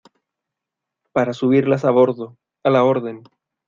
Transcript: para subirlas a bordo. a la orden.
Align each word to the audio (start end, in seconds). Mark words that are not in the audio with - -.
para 1.13 1.31
subirlas 1.31 1.85
a 1.85 1.91
bordo. 1.91 2.35
a 2.63 2.71
la 2.71 2.83
orden. 2.83 3.21